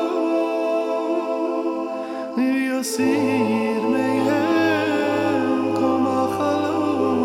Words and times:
יוסיר 2.38 3.82
מהם 3.92 5.52
קום 5.76 6.08
החלום 6.08 7.20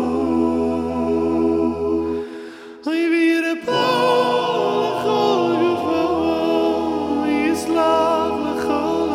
ריביר 2.87 3.45
פול 3.65 3.75
לכל 4.83 5.55
גופו 5.61 6.05
יסלח 7.25 8.33
לכל 8.45 9.05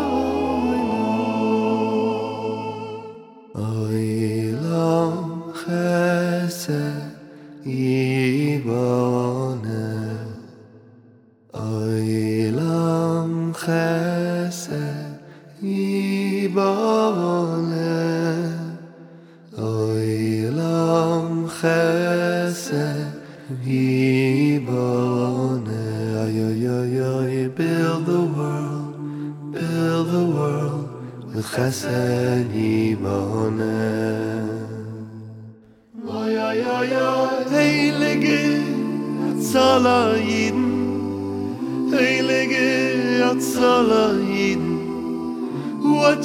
Oilam 11.61 13.33
chesed 13.53 15.21
yibole 15.63 16.81
Oilam 19.59 21.27
chesed 21.59 23.13
yibole 23.67 24.71
Ay, 26.23 26.37
ay, 26.49 26.65
ay, 26.79 26.97
ay, 27.13 27.35
build 27.49 28.03
the 28.07 28.23
world, 28.35 28.93
build 29.53 30.07
the 30.17 30.25
world 30.37 30.89
With 31.35 31.45
chesed 31.45 32.49
yibole 32.57 33.77
Oy, 36.09 36.33
ay, 36.41 36.61
ay, 36.77 36.91
ay, 36.97 37.45
heilige 37.53 38.41
Zala 39.51 40.17
yidin 40.17 40.80
What 43.31 43.47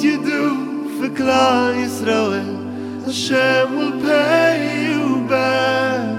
you 0.02 0.16
do 0.24 0.88
for 0.98 1.08
Klal 1.14 1.76
Yisrael, 1.78 3.04
Hashem 3.04 3.76
will 3.76 4.00
pay 4.02 4.88
you 4.88 5.24
back 5.28 6.18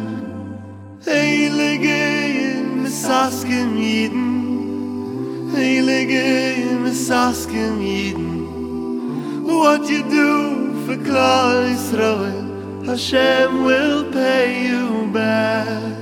Heilige 1.03 1.99
in 2.39 2.85
Misaskim 2.85 3.75
Yidden 3.75 5.51
Heilige 5.51 6.55
in 6.55 6.77
Misaskim 6.85 7.75
Yidden 7.83 9.43
What 9.43 9.89
you 9.89 10.03
do 10.03 10.85
for 10.85 10.95
Klal 11.03 11.67
Yisrael, 11.69 12.85
Hashem 12.85 13.65
will 13.65 14.09
pay 14.13 14.67
you 14.69 15.07
back 15.11 15.97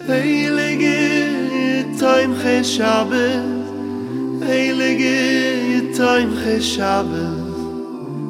Heilige 0.00 1.96
Tomchei 1.98 2.62
Shabbos 2.62 3.59
Heilige 4.40 5.94
Time 5.94 6.32
Cheshavet 6.42 7.50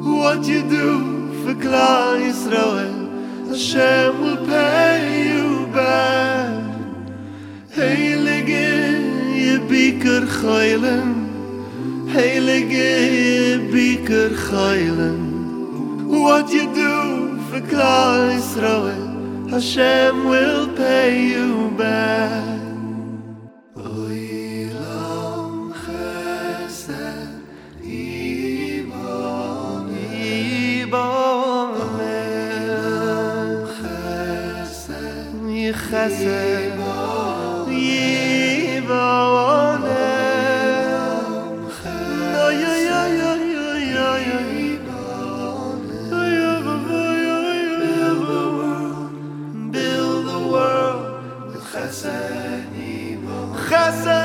What 0.03 0.45
you 0.45 0.61
do 0.77 1.31
for 1.41 1.53
Klai 1.53 2.27
Yisroel 2.27 2.99
Hashem 3.47 4.21
will 4.21 4.45
pay 4.45 5.29
you 5.29 5.67
back. 5.67 6.63
Heilige 7.75 8.69
Biker 9.69 10.23
Choylen 10.39 11.09
Heilige 12.13 13.71
Biker 13.71 14.31
Choylen 14.47 15.21
What 16.07 16.51
you 16.51 16.65
do 16.75 17.39
for 17.47 17.61
Klai 17.71 18.35
Yisroel 18.35 19.49
Hashem 19.49 20.25
will 20.25 20.67
pay 20.75 21.27
you 21.31 21.40
کسه 36.01 36.71
دیوانه 37.67 39.11
Build 49.73 50.25
the 50.31 50.39
world. 50.51 51.01
With 51.53 51.65
chesed. 53.69 54.20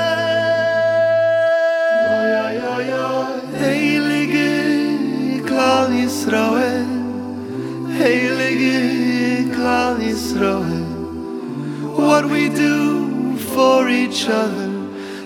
what 12.17 12.31
we 12.31 12.49
do 12.49 13.37
for 13.53 13.89
each 13.89 14.27
other, 14.27 14.69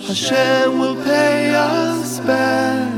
Hashem 0.07 0.77
will 0.77 1.01
pay 1.01 1.55
us 1.55 2.19
back. 2.19 2.91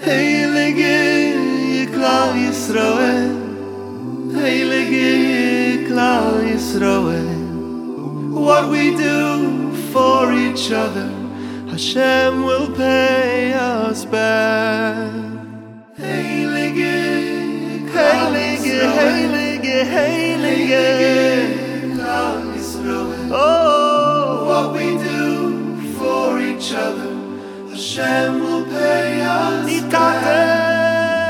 Heilige 0.00 1.86
Klal 1.94 2.30
Yisroel, 2.42 3.36
Heilige 4.32 5.86
Klal 5.86 6.42
Yisroel, 6.50 7.30
what 8.46 8.68
we 8.68 8.96
do 8.96 9.70
for 9.92 10.32
each 10.32 10.72
other, 10.72 11.10
Hashem 11.70 12.42
will 12.42 12.68
pay 12.74 13.52
us 13.52 14.04
back. 14.04 15.12
Heilige, 15.96 16.96
Heilige, 17.94 18.78
Heilige, 18.98 19.76
Heilige. 19.94 21.25
Hashem 27.96 28.40
will 28.40 28.64
pay 28.66 29.22
us 29.22 29.80
back. 29.90 31.22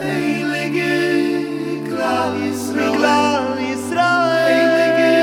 Heilige 0.00 1.86
Klal 1.86 2.34
Yisroel. 2.42 2.96
Klal 2.98 3.46
Yisroel. 3.62 4.42
Heilige 4.50 5.14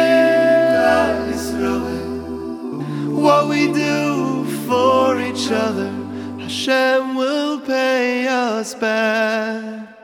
Klal 0.71 1.17
Yisroel. 1.27 2.07
What 3.21 3.49
we 3.49 3.61
do 3.73 4.45
for 4.65 5.19
each 5.19 5.51
other, 5.51 5.91
Hashem 6.39 7.15
will 7.15 7.59
pay 7.59 8.27
us 8.29 8.73
back. 8.73 10.00